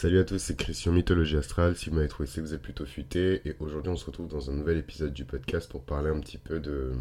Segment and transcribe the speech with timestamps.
[0.00, 1.74] Salut à tous, c'est Christian Mythologie Astrale.
[1.74, 3.42] Si vous m'avez trouvé, c'est que vous êtes plutôt futé.
[3.44, 6.38] Et aujourd'hui, on se retrouve dans un nouvel épisode du podcast pour parler un petit
[6.38, 6.92] peu de,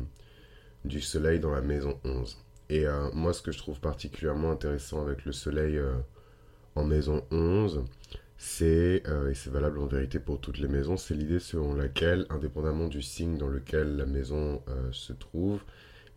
[0.83, 2.40] du soleil dans la maison 11.
[2.70, 5.94] Et euh, moi, ce que je trouve particulièrement intéressant avec le soleil euh,
[6.74, 7.83] en maison 11,
[8.39, 12.25] c'est, euh, et c'est valable en vérité pour toutes les maisons, c'est l'idée selon laquelle,
[12.32, 15.59] indépendamment du signe dans lequel la maison se trouve,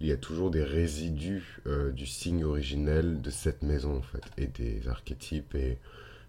[0.01, 1.61] il y a toujours des résidus
[1.93, 5.77] du signe originel de cette maison, en fait, et des archétypes et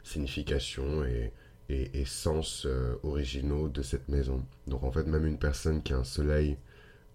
[0.03, 1.31] signification et,
[1.71, 4.43] et, sens euh, originaux de cette maison.
[4.67, 6.57] Donc en fait, même une personne qui a un soleil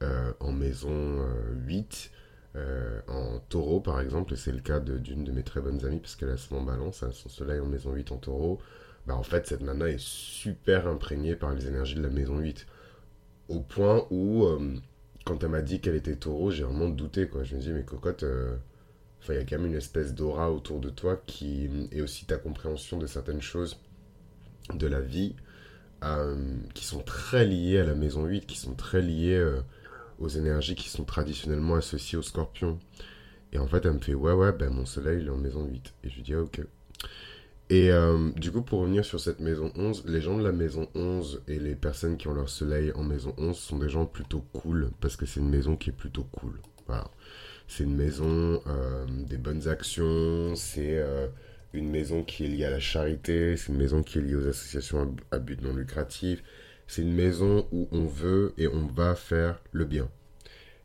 [0.02, 1.26] euh, en maison
[1.66, 2.10] 8,
[2.56, 6.00] euh, en taureau par exemple, et c'est le cas d'une de, mes très bonnes amies,
[6.00, 8.60] parce qu'elle a son balance, elle a son soleil en maison 8 en taureau,
[9.06, 12.66] bah en fait cette nana est super imprégnée par les énergies de la maison 8.
[13.48, 14.44] Au point où,
[15.24, 17.44] quand elle m'a dit qu'elle était taureau, j'ai vraiment douté, quoi.
[17.44, 18.24] Je me dis, mais cocotte
[19.26, 22.26] Enfin, il y a quand même une espèce d'aura autour de toi qui est aussi
[22.26, 23.76] ta compréhension de certaines choses
[24.72, 25.34] de la vie
[26.04, 26.36] euh,
[26.74, 29.60] qui sont très liées à la maison 8, qui sont très liées euh,
[30.20, 32.78] aux énergies qui sont traditionnellement associées au scorpion.
[33.52, 35.64] Et en fait, elle me fait Ouais, ouais, ben mon soleil il est en maison
[35.64, 35.94] 8.
[36.04, 36.60] Et je lui dis ah, Ok.
[37.68, 40.86] Et euh, du coup, pour revenir sur cette maison 11, les gens de la maison
[40.94, 44.44] 11 et les personnes qui ont leur soleil en maison 11 sont des gens plutôt
[44.52, 46.60] cool parce que c'est une maison qui est plutôt cool.
[46.86, 47.10] Voilà.
[47.68, 51.26] C'est une maison euh, des bonnes actions, c'est euh,
[51.72, 54.48] une maison qui est liée à la charité, c'est une maison qui est liée aux
[54.48, 56.42] associations à, but non lucratif,
[56.86, 60.08] c'est une maison où on veut et on va faire le bien.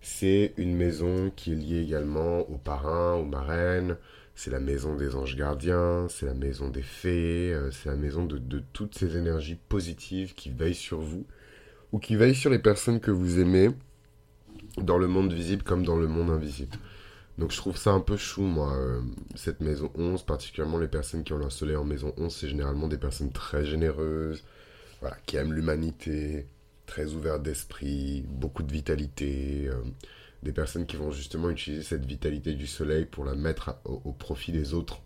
[0.02, 3.98] C'est une maison qui est liée également aux parrains, aux marraines,
[4.34, 8.26] c'est la maison des anges gardiens, c'est la maison des fées, euh, c'est la maison
[8.26, 11.28] de, de, toutes ces énergies positives qui veillent sur vous
[11.92, 13.70] ou qui veillent sur les personnes que vous aimez
[14.78, 16.78] dans le monde visible comme dans le monde invisible.
[17.38, 19.02] Donc je trouve ça un peu chou, moi, euh,
[19.36, 22.88] cette maison 11, particulièrement les personnes qui ont leur soleil en maison 11, c'est généralement
[22.88, 24.44] des personnes très généreuses,
[25.00, 26.46] voilà, qui aiment l'humanité,
[26.86, 29.82] très ouvertes d'esprit, beaucoup de vitalité, euh,
[30.44, 34.52] des personnes qui vont justement utiliser cette vitalité du soleil pour la mettre au, profit
[34.52, 35.02] des autres.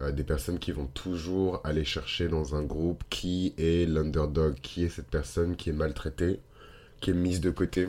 [0.00, 4.84] Euh, des personnes qui vont toujours aller chercher dans un groupe qui est l'underdog, qui
[4.84, 6.40] est cette personne qui est maltraitée,
[7.00, 7.88] qui est mise de côté,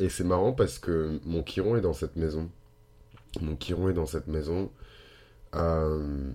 [0.00, 2.50] et c'est marrant parce que mon Chiron est dans cette maison.
[3.40, 4.70] Mon Chiron est dans cette maison.
[5.54, 6.32] Euh,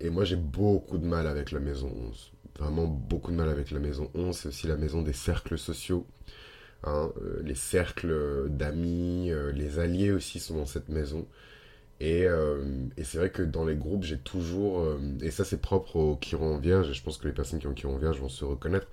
[0.00, 2.32] et moi, j'ai beaucoup de mal avec la maison 11.
[2.58, 4.36] Vraiment beaucoup de mal avec la maison 11.
[4.36, 6.06] C'est aussi la maison des cercles sociaux.
[6.84, 7.12] Hein.
[7.22, 11.26] Euh, les cercles d'amis, euh, les alliés aussi sont dans cette maison.
[12.00, 12.26] Et,
[13.04, 14.84] c'est vrai que dans les groupes, j'ai toujours.
[15.20, 16.90] et ça, c'est propre au Chiron Vierge.
[16.90, 18.88] Et je pense que les personnes qui ont Chiron Vierge vont se reconnaître.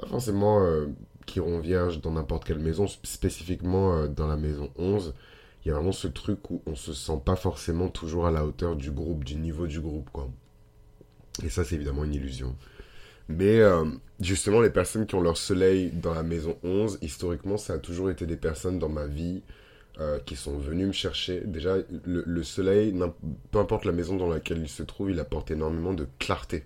[0.00, 0.66] Pas forcément
[1.26, 5.14] qui rend vierge dans n'importe quelle maison, spécifiquement euh, dans la maison 11,
[5.64, 8.44] il y a vraiment ce truc où on se sent pas forcément toujours à la
[8.44, 10.28] hauteur du groupe, du niveau du groupe, quoi.
[11.42, 12.54] Et ça, c'est évidemment une illusion.
[13.28, 13.84] Mais euh,
[14.20, 18.10] justement, les personnes qui ont leur soleil dans la maison 11, historiquement, ça a toujours
[18.10, 19.42] été des personnes dans ma vie
[20.00, 21.40] euh, qui sont venues me chercher.
[21.40, 22.94] Déjà, le, le soleil,
[23.50, 26.64] peu importe la maison dans laquelle il se trouve, il apporte énormément de clarté.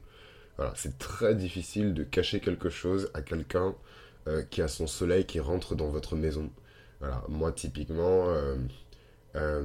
[0.57, 3.77] Voilà, c'est très difficile de cacher quelque chose à quelqu'un
[4.29, 6.51] euh, qui a son soleil qui rentre dans votre maison.
[7.01, 8.57] Voilà, moi typiquement, euh,
[9.37, 9.63] euh,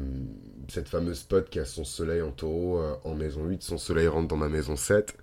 [0.69, 4.29] cette fameuse spot qui a son soleil en taureau en maison 8, son soleil rentre
[4.29, 5.17] dans ma maison 7.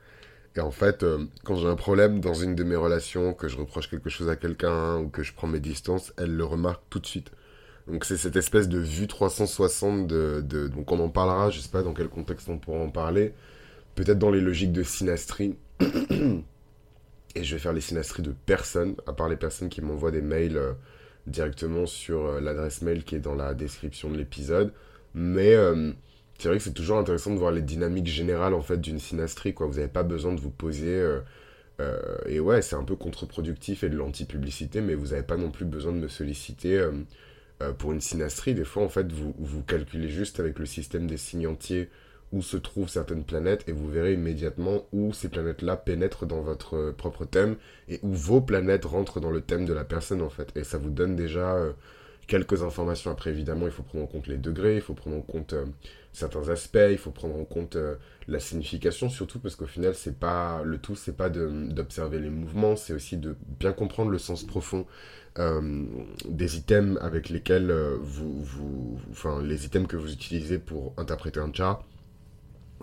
[0.56, 1.06] Et en fait,
[1.44, 4.36] quand j'ai un problème dans une de mes relations, que je reproche quelque chose à
[4.36, 7.30] quelqu'un ou que je prends mes distances, elle le remarque tout de suite.
[7.86, 11.70] Donc c'est cette espèce de vue 360 de, de, Donc on en parlera, je sais
[11.70, 13.32] pas dans quel contexte on pourra en parler.
[13.94, 15.56] Peut-être dans les logiques de synastrie.
[17.36, 20.22] Et je vais faire les synastries de personne, à part les personnes qui m'envoient des
[20.22, 20.72] mails euh,
[21.26, 24.72] directement sur euh, l'adresse mail qui est dans la description de l'épisode.
[25.14, 25.92] Mais euh,
[26.38, 29.54] c'est vrai que c'est toujours intéressant de voir les dynamiques générales en fait d'une synastrie.
[29.54, 29.66] Quoi.
[29.66, 31.04] Vous n'avez pas besoin de vous poser.
[32.26, 35.64] et ouais, c'est un peu contre-productif et de l'anti-publicité, mais vous n'avez pas non plus
[35.64, 36.82] besoin de me solliciter
[37.78, 38.54] pour une synastrie.
[38.54, 41.88] Des fois, en fait, vous, vous calculez juste avec le système des signes entiers
[42.32, 46.76] où se trouvent certaines planètes et vous verrez immédiatement où ces planètes-là pénètrent dans votre
[46.76, 47.56] euh, propre thème
[47.88, 50.52] et où vos planètes rentrent dans le thème de la personne en fait.
[50.56, 51.72] Et ça vous donne déjà euh,
[52.28, 53.10] quelques informations.
[53.10, 55.64] Après évidemment il faut prendre en compte les degrés, il faut prendre en compte euh,
[56.12, 57.76] certains aspects, il faut prendre en compte
[58.28, 62.74] la signification surtout parce qu'au final c'est pas le tout c'est pas d'observer les mouvements,
[62.76, 64.86] c'est aussi de bien comprendre le sens profond
[65.38, 71.52] des items avec lesquels vous, vous, enfin les items que vous utilisez pour interpréter un
[71.52, 71.84] chart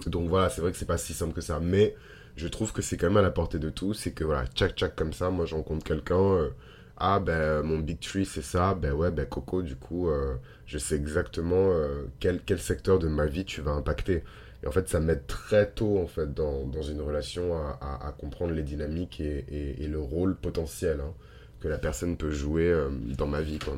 [0.06, 1.96] donc voilà, c'est vrai que c'est pas si simple que ça, mais
[2.36, 3.96] je trouve que c'est quand même à la portée de tous.
[3.96, 6.50] C'est que voilà, tchac tchac comme ça, moi je rencontre quelqu'un, euh,
[6.98, 10.36] ah ben mon big tree c'est ça, ben ouais, ben Coco, du coup, euh,
[10.66, 14.24] je sais exactement euh, quel, quel secteur de ma vie tu vas impacter.
[14.64, 18.54] Et en fait, ça m'aide très tôt, en fait, dans, dans une relation à, comprendre
[18.54, 19.46] les dynamiques et,
[19.84, 21.14] et, le rôle potentiel hein,
[21.60, 22.76] que la personne peut jouer
[23.16, 23.78] dans ma vie, quoi.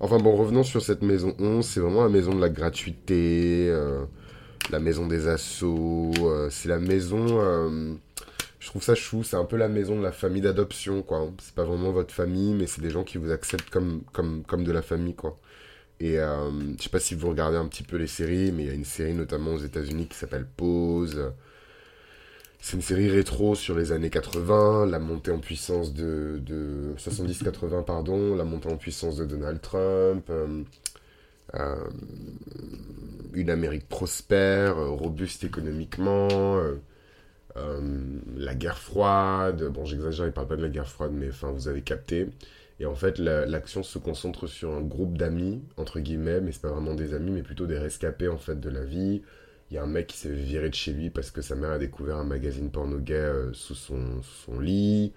[0.00, 1.66] Enfin bon, revenons sur cette maison 11.
[1.66, 3.70] C'est vraiment la maison de la gratuité,
[4.72, 6.12] la maison des assauts.
[6.22, 7.26] Euh, c'est la maison...
[8.58, 9.22] je trouve ça chou.
[9.24, 11.30] C'est un peu la maison de la famille d'adoption, quoi.
[11.42, 14.64] C'est pas vraiment votre famille, mais c'est des gens qui vous acceptent comme, comme, comme
[14.64, 15.38] de la famille, quoi.
[16.00, 18.68] Et euh, je sais pas si vous regardez un petit peu les séries, mais il
[18.68, 21.32] y a une série notamment aux États-Unis qui s'appelle Pause.
[22.60, 27.84] C'est une série rétro sur les années 80, la montée en puissance de, de 70-80,
[27.84, 30.62] pardon, la montée en puissance de Donald Trump, euh, euh,
[33.34, 36.28] une Amérique prospère, robuste économiquement,
[37.56, 39.64] la guerre froide.
[39.72, 42.28] Bon, j'exagère, il parle pas de la guerre froide, mais enfin, vous avez capté.
[42.80, 46.70] Et en fait, l'action se concentre sur un groupe d'amis, entre guillemets, mais c'est pas
[46.70, 49.22] vraiment des amis, mais plutôt des rescapés en fait de la vie.
[49.70, 51.70] Il y a un mec qui s'est viré de chez lui parce que sa mère
[51.70, 55.12] a découvert un magazine porno gay euh, sous, son, lit.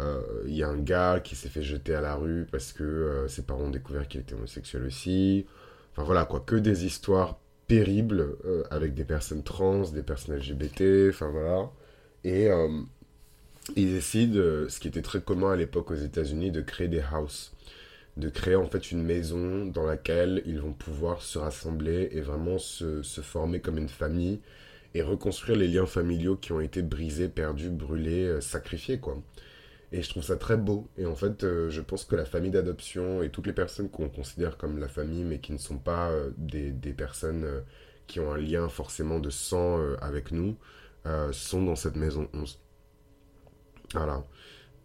[0.00, 2.84] Euh, il y a un gars qui s'est fait jeter à la rue parce que
[2.84, 5.46] euh, ses parents ont découvert qu'il était homosexuel aussi.
[5.98, 8.36] Enfin voilà quoi, que des histoires terribles
[8.70, 11.70] avec des personnes trans, des personnes LGBT, enfin voilà.
[12.22, 12.48] Et
[13.76, 17.02] ils décident, euh, ce qui était très commun à l'époque aux États-Unis, de créer des
[17.12, 17.52] houses,
[18.16, 22.58] de créer en fait une maison dans laquelle ils vont pouvoir se rassembler et vraiment
[22.58, 24.40] se, se former comme une famille
[24.94, 29.22] et reconstruire les liens familiaux qui ont été brisés, perdus, brûlés, euh, sacrifiés quoi.
[29.92, 30.88] Et je trouve ça très beau.
[30.98, 34.08] Et en fait, euh, je pense que la famille d'adoption et toutes les personnes qu'on
[34.08, 37.46] considère comme la famille, mais qui ne sont pas des, des, personnes
[38.06, 40.56] qui ont un lien forcément de sang avec nous,
[41.32, 42.60] sont dans cette maison 11.
[43.94, 44.22] Voilà.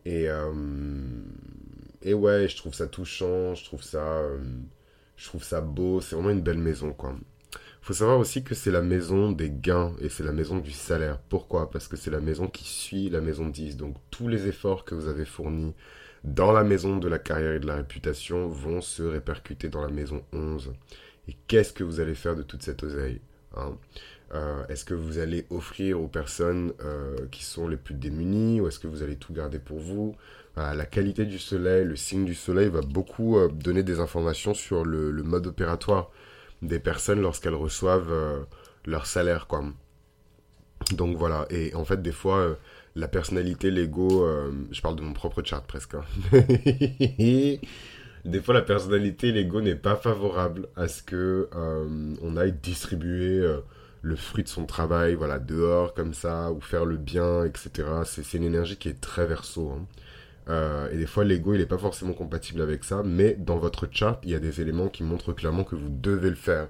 [0.05, 0.53] Et, euh,
[2.01, 4.39] et ouais, je trouve ça touchant, je trouve ça, euh,
[5.15, 7.15] je trouve ça beau, c'est vraiment une belle maison, quoi.
[7.83, 11.19] Faut savoir aussi que c'est la maison des gains et c'est la maison du salaire.
[11.27, 11.69] Pourquoi?
[11.69, 13.75] Parce que c'est la maison qui suit la maison 10.
[13.75, 15.75] Donc tous les efforts que vous avez fournis
[16.23, 19.89] dans la maison de la carrière et de la réputation vont se répercuter dans la
[19.89, 20.71] maison 11.
[21.27, 23.19] Et qu'est-ce que vous allez faire de toute cette oseille
[23.57, 23.77] hein?
[24.33, 28.67] Euh, est-ce que vous allez offrir aux personnes euh, qui sont les plus démunies ou
[28.67, 30.15] est-ce que vous allez tout garder pour vous?
[30.55, 34.85] La qualité du soleil, le signe du soleil va beaucoup euh, donner des informations sur
[34.85, 36.11] le, mode opératoire
[36.63, 38.45] des personnes lorsqu'elles reçoivent
[38.85, 39.47] leur salaire.
[39.47, 39.63] Quoi.
[40.91, 42.57] Donc voilà, et en fait des fois
[42.95, 44.27] la personnalité, l'ego,
[44.71, 45.95] je parle de mon propre chart presque.
[45.95, 46.03] Hein.
[48.25, 53.45] des fois la personnalité, l'ego n'est pas favorable à ce que on aille distribuer
[54.03, 57.71] le fruit de son travail, voilà, dehors comme ça, ou faire le bien, etc.
[58.05, 59.71] C'est une énergie qui est très verso.
[59.71, 59.87] Hein.
[60.49, 63.87] Euh, et des fois, l'ego, il n'est pas forcément compatible avec ça, mais dans votre
[63.91, 66.67] chart, il y a des éléments qui montrent clairement que vous devez le faire.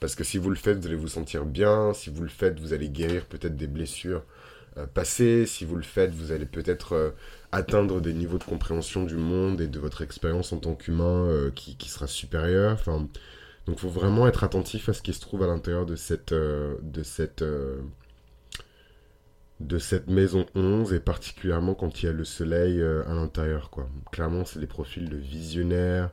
[0.00, 1.92] Parce que si vous le faites, vous allez vous sentir bien.
[1.94, 4.24] Si vous le faites, vous allez guérir peut-être des blessures
[4.76, 5.46] euh, passées.
[5.46, 7.10] Si vous le faites, vous allez peut-être euh,
[7.52, 11.88] atteindre des niveaux de compréhension du monde et de votre expérience en tant qu'humain qui,
[11.88, 12.72] sera supérieur.
[12.72, 13.08] Enfin,
[13.66, 16.34] donc il faut vraiment être attentif à ce qui se trouve à l'intérieur de cette,
[16.34, 17.44] de, cette,
[19.66, 23.70] de cette maison 11 et particulièrement quand il y a le soleil euh, à l'intérieur.
[23.70, 23.88] Quoi.
[24.10, 26.10] Clairement, c'est des profils de visionnaires,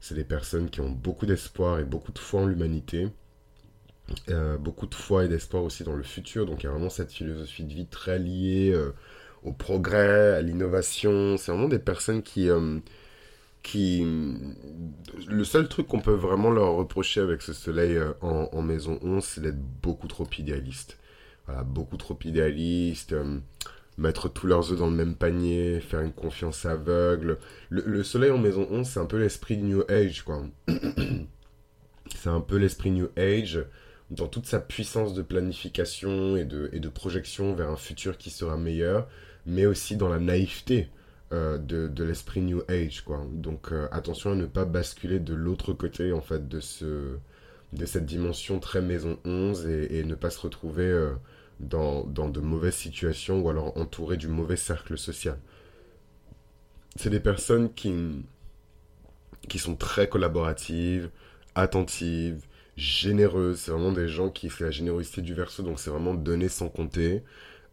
[0.00, 3.08] c'est des personnes qui ont beaucoup d'espoir et beaucoup de foi en l'humanité.
[4.60, 6.46] beaucoup de foi et d'espoir aussi dans le futur.
[6.46, 8.74] Donc il y a vraiment cette philosophie de vie très liée
[9.42, 11.36] au progrès, à l'innovation.
[11.36, 12.48] C'est vraiment des personnes qui
[13.62, 14.04] qui
[15.28, 19.22] le seul truc qu'on peut vraiment leur reprocher avec ce soleil euh, en, maison 11
[19.24, 20.98] c'est d'être beaucoup trop idéaliste
[21.64, 23.38] beaucoup trop idéaliste euh,
[23.96, 27.38] mettre tous leurs œufs dans le même panier faire une confiance aveugle
[27.70, 30.42] le, soleil en maison 11 c'est un peu l'esprit New Age quoi
[32.14, 33.64] c'est un peu l'esprit New Age
[34.10, 38.30] dans toute sa puissance de planification et de, et de projection vers un futur qui
[38.30, 39.08] sera meilleur
[39.46, 40.88] mais aussi dans la naïveté
[41.30, 43.26] euh, de, l'esprit New Age, quoi.
[43.30, 47.16] Donc euh, attention à ne pas basculer de l'autre côté, en fait, de, ce,
[47.74, 50.90] de cette dimension très maison 11 et, ne pas se retrouver
[51.60, 55.38] dans, dans, de mauvaises situations ou alors entouré du mauvais cercle social.
[56.96, 58.24] C'est des personnes qui,
[59.48, 61.10] qui sont très collaboratives,
[61.54, 62.46] attentives,
[62.76, 63.58] généreuses.
[63.60, 66.68] C'est vraiment des gens qui, c'est la générosité du verso, donc c'est vraiment donner sans
[66.68, 67.22] compter.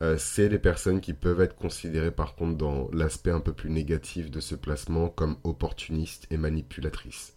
[0.01, 3.69] Euh, c'est des personnes qui peuvent être considérées par contre dans l'aspect un peu plus
[3.69, 7.33] négatif de ce placement comme opportunistes et manipulatrices.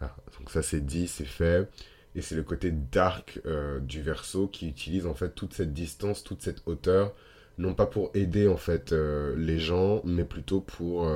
[0.00, 1.68] Ah, donc ça c'est dit, c'est fait.
[2.14, 6.24] Et c'est le côté dark euh, du verso qui utilise en fait toute cette distance,
[6.24, 7.14] toute cette hauteur,
[7.58, 11.06] non pas pour aider en fait euh, les gens, mais plutôt pour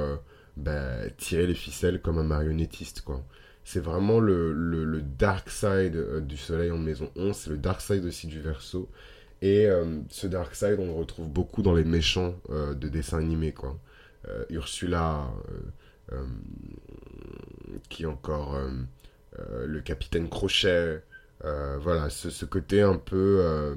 [0.56, 3.22] bah, tirer les ficelles comme un marionnettiste quoi.
[3.64, 8.04] c'est vraiment le, dark side euh, du soleil en maison 11, c'est le dark side
[8.04, 8.88] aussi du verso.
[9.42, 13.18] Et euh, ce dark side, on le retrouve beaucoup dans les méchants euh, de dessins
[13.18, 13.78] animés, quoi.
[14.50, 15.30] Ursula,
[17.88, 18.58] qui encore
[19.76, 21.02] le capitaine Crochet,
[21.42, 23.76] voilà, ce, côté un peu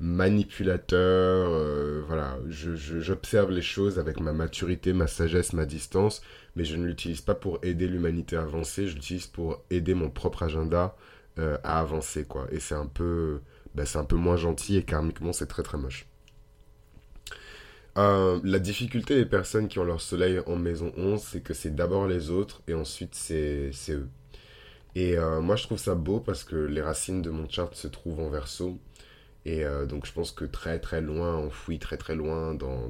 [0.00, 6.22] manipulateur, euh, voilà, j'observe les choses avec ma maturité, ma sagesse, ma distance,
[6.56, 10.10] mais je ne l'utilise pas pour aider l'humanité à avancer, je l'utilise pour aider mon
[10.10, 10.96] propre agenda
[11.38, 12.46] euh, à avancer, quoi.
[12.50, 13.40] Et c'est un peu,
[13.74, 16.06] bah, c'est un peu moins gentil et karmiquement c'est très très moche.
[17.98, 21.74] Euh, la difficulté des personnes qui ont leur soleil en maison 11, c'est que c'est
[21.74, 24.08] d'abord les autres et ensuite c'est eux.
[24.96, 28.20] Et moi je trouve ça beau parce que les racines de mon chart se trouvent
[28.20, 28.78] en verso
[29.44, 32.88] et euh, donc je pense que très très loin, enfoui très très loin dans,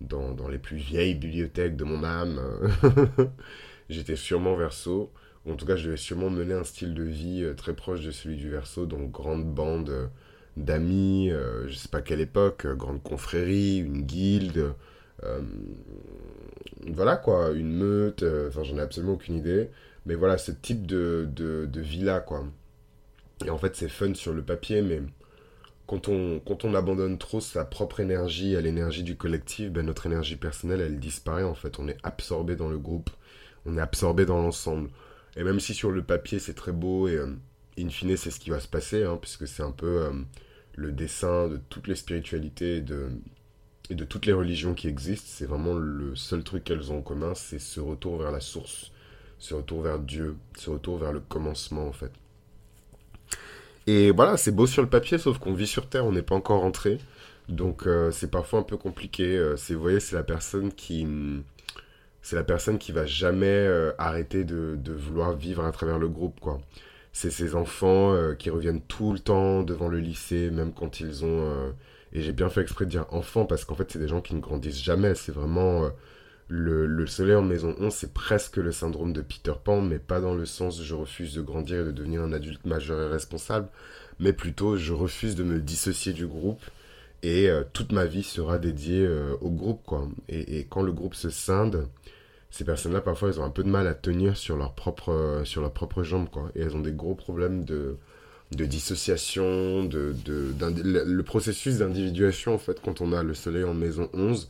[0.00, 2.40] dans, dans, les plus vieilles bibliothèques de mon âme,
[3.88, 5.12] j'étais sûrement verso.
[5.48, 8.10] En tout cas, je devais sûrement mener un style de vie euh, très proche de
[8.10, 10.06] celui du verso, donc grande bande euh,
[10.56, 11.30] d'amis,
[11.66, 14.72] je sais pas quelle époque, grande confrérie, une guilde,
[16.92, 19.70] voilà quoi, une meute, enfin j'en ai absolument aucune idée.
[20.06, 22.44] Mais voilà, ce type de, de, de vie-là, quoi.
[23.44, 25.02] Et en fait, c'est fun sur le papier, mais
[25.86, 30.06] quand on, quand on abandonne trop sa propre énergie à l'énergie du collectif, ben notre
[30.06, 31.78] énergie personnelle, elle disparaît en fait.
[31.78, 33.10] On est absorbé dans le groupe,
[33.66, 34.90] on est absorbé dans l'ensemble.
[35.36, 37.28] Et même si sur le papier c'est très beau et euh,
[37.78, 40.12] in fine c'est ce qui va se passer, hein, puisque c'est un peu euh,
[40.76, 43.10] le dessin de toutes les spiritualités de,
[43.90, 47.02] et de toutes les religions qui existent, c'est vraiment le seul truc qu'elles ont en
[47.02, 48.90] commun, c'est ce retour vers la source,
[49.38, 52.10] ce retour vers Dieu, ce retour vers le commencement en fait.
[53.86, 56.34] Et voilà, c'est beau sur le papier, sauf qu'on vit sur Terre, on n'est pas
[56.34, 56.98] encore rentré.
[57.48, 59.36] Donc euh, c'est parfois un peu compliqué.
[59.36, 61.06] Euh, c'est, vous voyez, c'est la personne qui...
[62.22, 66.08] C'est la personne qui va jamais euh, arrêter de, de, vouloir vivre à travers le
[66.08, 66.60] groupe, quoi.
[67.12, 71.72] C'est ces enfants qui reviennent tout le temps devant le lycée, même quand ils ont...
[72.16, 74.34] Et j'ai bien fait exprès de dire enfants, parce qu'en fait, c'est des gens qui
[74.34, 75.14] ne grandissent jamais.
[75.14, 75.90] C'est vraiment
[76.48, 80.34] le, soleil en maison 11, c'est presque le syndrome de Peter Pan, mais pas dans
[80.34, 83.68] le sens je refuse de grandir et de devenir un adulte majeur et responsable,
[84.20, 86.62] mais plutôt je refuse de me dissocier du groupe
[87.22, 90.08] et euh, toute ma vie sera dédiée euh, au groupe, quoi.
[90.28, 91.88] Et, quand le groupe se scinde,
[92.50, 95.62] ces personnes-là, parfois, elles ont un peu de mal à tenir sur leurs propres, sur
[95.62, 96.50] leurs propres jambes, quoi.
[96.54, 97.96] Et elles ont des gros problèmes de,
[98.52, 104.08] de dissociation, de, le processus d'individuation, en fait, quand on a le soleil en maison
[104.12, 104.48] 11,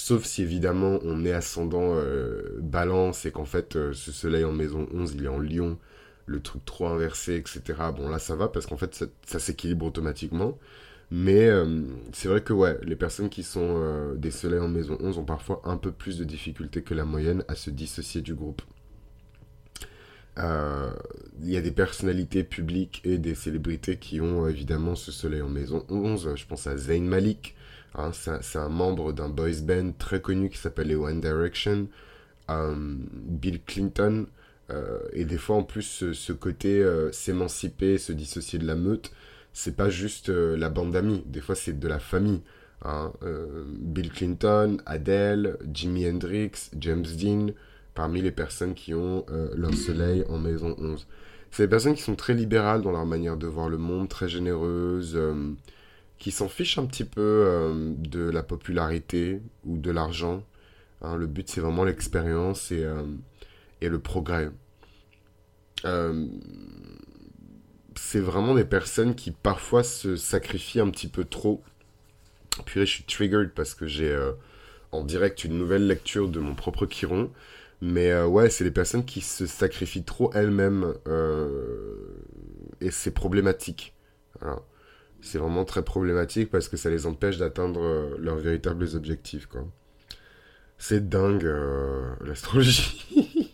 [0.00, 4.52] Sauf si évidemment on est ascendant euh, balance et qu'en fait euh, ce soleil en
[4.52, 5.76] maison 11 il est en lion,
[6.26, 7.62] le truc trop inversé, etc.
[7.96, 10.56] Bon là ça va parce qu'en fait ça, s'équilibre automatiquement.
[11.10, 15.18] Mais euh, c'est vrai que ouais, les personnes qui sont des soleils en maison 11
[15.18, 18.62] ont parfois un peu plus de difficultés que la moyenne à se dissocier du groupe.
[20.38, 25.48] Il y a des personnalités publiques et des célébrités qui ont évidemment ce soleil en
[25.48, 26.34] maison 11.
[26.36, 27.56] Je pense à Zayn Malik,
[27.94, 31.88] Hein, c'est un membre d'un boys band très connu qui s'appelle les One Direction.
[32.50, 34.26] Euh, Bill Clinton.
[34.70, 39.12] Euh, et des fois, en plus, ce, côté euh, s'émanciper, se dissocier de la meute,
[39.52, 41.22] c'est pas juste la bande d'amis.
[41.26, 42.42] Des fois, c'est de la famille.
[42.84, 43.12] Hein.
[43.80, 47.48] Bill Clinton, Adele, Jimi Hendrix, James Dean,
[47.98, 49.26] parmi les personnes qui ont
[49.56, 51.06] leur soleil en maison 11.
[51.50, 54.28] C'est des personnes qui sont très libérales dans leur manière de voir le monde, très
[54.28, 55.18] généreuses
[56.18, 60.44] qui s'en fichent un petit peu euh, de la popularité ou de l'argent.
[61.00, 61.16] Hein.
[61.16, 63.04] le but, c'est vraiment l'expérience et, euh,
[63.80, 64.50] et, le progrès.
[65.84, 66.26] Euh,
[67.94, 71.62] c'est vraiment des personnes qui parfois se sacrifient un petit peu trop.
[72.64, 74.16] Puis je suis triggered parce que j'ai
[74.90, 77.30] en direct une nouvelle lecture de mon propre Chiron.
[77.80, 80.94] Mais ouais, c'est des personnes qui se sacrifient trop elles-mêmes
[82.80, 83.94] et c'est problématique.
[85.20, 89.48] C'est vraiment très problématique parce que ça les empêche d'atteindre euh, leurs véritables objectifs.
[90.78, 93.52] C'est dingue, euh, l'astrologie.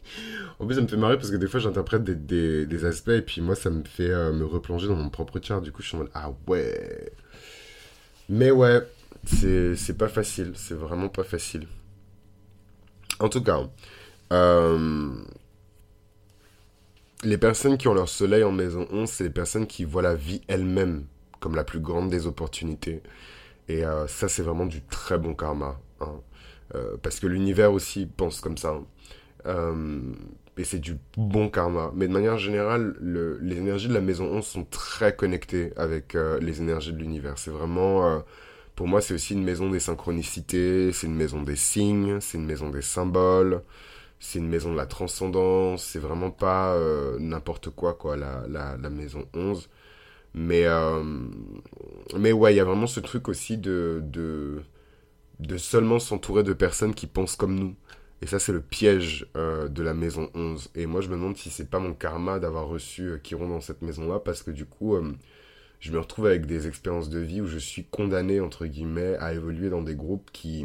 [0.59, 3.41] en plus, ça me fait marrer parce que des fois, j'interprète des, aspects et puis
[3.41, 5.63] moi, ça me fait euh, me replonger dans mon propre chart.
[5.63, 7.13] Du coup, je suis en mode, ah ouais.
[8.29, 8.87] Mais ouais,
[9.25, 10.53] c'est pas facile.
[10.55, 11.67] C'est vraiment pas facile.
[13.21, 13.61] En tout cas,
[17.25, 20.15] les personnes qui ont leur soleil en maison 11, c'est les personnes qui voient la
[20.15, 21.07] vie elle-même
[21.41, 23.03] comme la plus grande des opportunités.
[23.69, 25.79] Et euh, ça, c'est vraiment du très bon karma.
[26.01, 26.21] Hein.
[26.75, 28.71] Euh, parce que l'univers aussi pense comme ça.
[28.71, 28.85] Hein.
[29.47, 30.01] Euh,
[30.57, 31.93] et c'est du bon karma.
[31.95, 36.17] Mais de manière générale, le, les énergies de la maison 11 sont très connectées avec
[36.41, 37.37] les énergies de l'univers.
[37.37, 38.23] C'est vraiment...
[38.77, 42.47] pour moi, c'est aussi une maison des synchronicités, c'est une maison des signes, c'est une
[42.47, 43.63] maison des symboles.
[44.21, 46.79] C'est une maison de la transcendance, c'est vraiment pas
[47.19, 49.69] n'importe quoi, quoi, la, la, maison 11.
[50.35, 50.65] Mais,
[52.19, 54.63] mais ouais, il y a vraiment ce truc aussi de, de,
[55.41, 57.75] de seulement s'entourer de personnes qui pensent comme nous.
[58.23, 60.71] Et ça, c'est le piège de la maison 11.
[60.75, 63.83] Et moi, je me demande si c'est pas mon karma d'avoir reçu Kiron dans cette
[63.83, 64.97] maison-là, parce que du coup,
[65.81, 69.35] je me retrouve avec des expériences de vie où je suis condamné, entre guillemets, à
[69.35, 70.65] évoluer dans des groupes qui...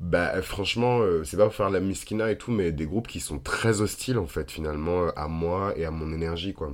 [0.00, 3.20] Bah franchement, euh, c'est pas pour faire la miskina et tout, mais des groupes qui
[3.20, 6.72] sont très hostiles, en fait, finalement, à moi et à mon énergie, quoi.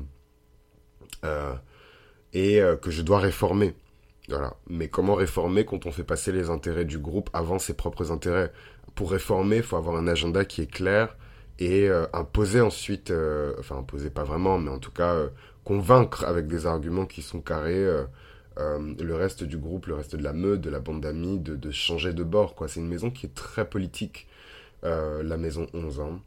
[1.25, 1.55] Euh,
[2.33, 3.75] et euh, que je dois réformer.
[4.29, 4.55] Voilà.
[4.69, 8.53] Mais comment réformer quand on fait passer les intérêts du groupe avant ses propres intérêts?
[8.95, 11.17] Pour réformer, il faut avoir un agenda qui est clair
[11.59, 13.13] et imposer ensuite,
[13.59, 15.17] enfin imposer pas vraiment, mais en tout cas
[15.65, 17.87] convaincre avec des arguments qui sont carrés
[18.59, 21.39] euh, euh, le reste du groupe, le reste de la meute, de la bande d'amis,
[21.39, 22.55] de, changer de bord.
[22.55, 22.69] quoi.
[22.69, 24.27] C'est une maison qui est très politique,
[24.85, 26.01] euh, la maison 11.
[26.01, 26.21] Hein.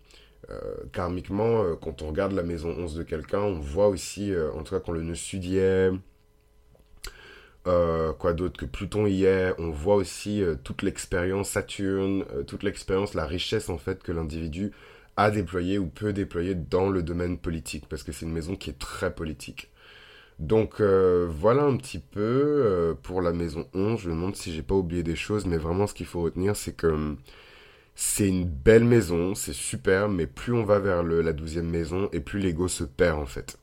[0.93, 4.81] karmiquement, quand on regarde la maison 11 de quelqu'un, on voit aussi, en tout cas
[4.81, 5.91] quand le nœud sud y est,
[7.65, 13.27] quoi d'autre que Pluton y est, on voit aussi toute l'expérience Saturne, toute l'expérience, la
[13.27, 14.71] richesse en fait que l'individu
[15.17, 18.69] à déployer ou peut déployer dans le domaine politique, parce que c'est une maison qui
[18.69, 19.69] est très politique.
[20.39, 23.99] Donc euh, voilà un petit peu euh, pour la maison 11.
[23.99, 26.55] Je me demande si j'ai pas oublié des choses, mais vraiment ce qu'il faut retenir,
[26.55, 27.17] c'est que hum,
[27.95, 32.09] c'est une belle maison, c'est super, mais plus on va vers le, la douzième maison,
[32.13, 33.57] et plus l'ego se perd en fait.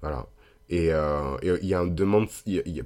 [0.00, 0.26] Voilà.
[0.70, 2.28] Et euh, il y a un demande,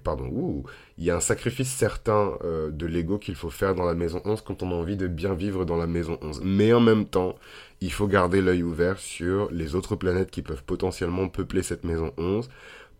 [0.02, 0.64] pardon,
[0.98, 4.40] il y a un sacrifice certain de l'ego qu'il faut faire dans la maison 11
[4.40, 6.40] quand on a envie de bien vivre dans la maison 11.
[6.42, 7.36] Mais en même temps,
[7.80, 12.12] il faut garder l'œil ouvert sur les autres planètes qui peuvent potentiellement peupler cette maison
[12.16, 12.48] 11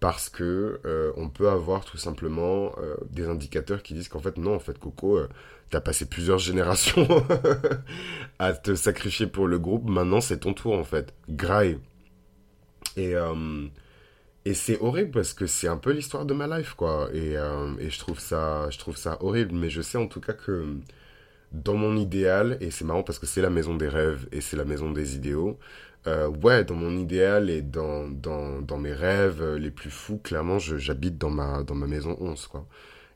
[0.00, 4.37] parce que euh, on peut avoir tout simplement euh, des indicateurs qui disent qu'en fait
[4.37, 5.29] non en fait Coco euh,
[5.71, 7.07] t'as passé plusieurs générations
[8.38, 9.88] à te sacrifier pour le groupe.
[9.88, 11.15] Maintenant c'est ton tour en fait.
[11.29, 11.79] Graille.
[12.97, 13.15] Et
[14.45, 17.09] et c'est horrible parce que c'est un peu l'histoire de ma life quoi.
[17.12, 19.55] Et, et je trouve ça je trouve ça horrible.
[19.55, 20.79] Mais je sais en tout cas que
[21.53, 24.57] dans mon idéal, et c'est marrant parce que c'est la maison des rêves et c'est
[24.57, 25.59] la maison des idéaux,
[26.07, 30.19] euh, ouais, dans mon idéal et dans, dans, dans mes rêves euh, les plus fous,
[30.19, 32.66] clairement, j'habite dans ma, dans ma maison 11, quoi.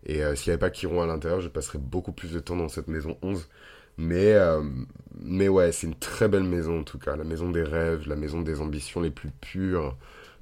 [0.07, 2.57] Et euh, s'il n'y avait pas Chiron à l'intérieur, je passerais beaucoup plus de temps
[2.57, 3.49] dans cette maison 11.
[3.99, 4.35] Mais,
[5.21, 7.17] mais ouais, c'est une très belle maison en tout cas.
[7.17, 9.95] La maison des rêves, la maison des ambitions les plus pures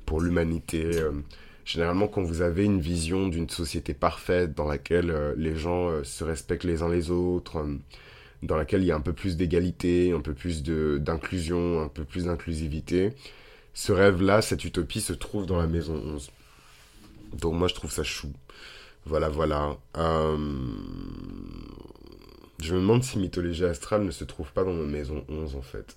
[0.06, 1.02] pour l'humanité.
[1.64, 6.62] Généralement, quand vous avez une vision d'une société parfaite dans laquelle les gens se respectent
[6.62, 7.66] les uns les autres,
[8.42, 12.04] dans laquelle il y a un peu plus d'égalité, un peu plus d'inclusion, un peu
[12.04, 13.12] plus d'inclusivité,
[13.74, 16.30] ce rêve-là, cette utopie se trouve dans la maison 11.
[17.34, 18.32] Donc moi, je trouve ça chou.
[19.04, 19.76] Voilà, voilà.
[22.60, 25.62] Je me demande si Mythologie Astrale ne se trouve pas dans ma maison 11, en
[25.62, 25.96] fait.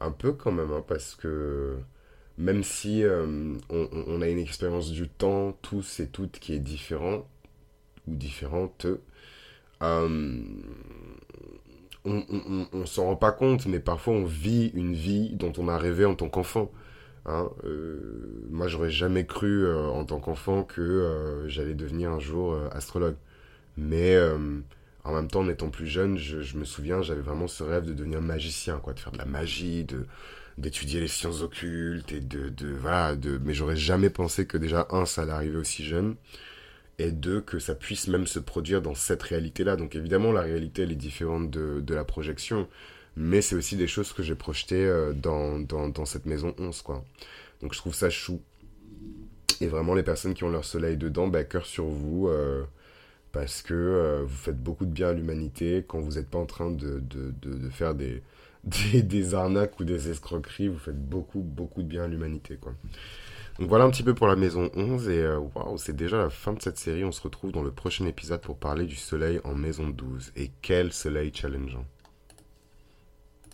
[0.00, 1.76] Un peu quand même, hein, parce que
[2.38, 7.26] même si euh, on, a une expérience du temps, tous et toutes, qui est différent,
[8.06, 8.86] ou différente,
[9.82, 10.38] euh,
[12.04, 16.04] on, s'en rend pas compte, mais parfois on vit une vie dont on a rêvé
[16.04, 16.70] en tant qu'enfant.
[17.26, 17.50] Hein.
[17.64, 23.16] Euh, moi, j'aurais jamais cru en tant qu'enfant que j'allais devenir un jour astrologue.
[23.76, 24.16] Mais
[25.04, 27.84] en même temps, en étant plus jeune, je, je me souviens, j'avais vraiment ce rêve
[27.84, 30.06] de devenir magicien, quoi, de faire de la magie, de,
[30.58, 34.86] d'étudier les sciences occultes et de, de voilà de mais j'aurais jamais pensé que déjà
[34.90, 36.16] un ça allait arriver aussi jeune
[36.98, 40.40] et deux que ça puisse même se produire dans cette réalité là donc évidemment la
[40.40, 42.68] réalité elle est différente de, de la projection
[43.16, 46.82] mais c'est aussi des choses que j'ai projetées euh, dans, dans, dans, cette maison 11
[46.82, 47.04] quoi.
[47.62, 48.40] Donc je trouve ça chou.
[49.60, 52.64] Et vraiment les personnes qui ont leur soleil dedans bah cœur sur vous euh,
[53.32, 55.82] parce que euh, vous faites beaucoup de bien à l'humanité.
[55.88, 58.22] Quand vous n'êtes pas en train de, de, de faire des
[58.66, 62.74] des, arnaques ou des escroqueries, vous faites beaucoup, beaucoup de bien à l'humanité, quoi.
[63.58, 66.30] Donc voilà un petit peu pour la maison 11 et euh, waouh, c'est déjà la
[66.30, 67.04] fin de cette série.
[67.04, 70.32] On se retrouve dans le prochain épisode pour parler du soleil en maison 12.
[70.36, 71.84] Et quel soleil challengeant.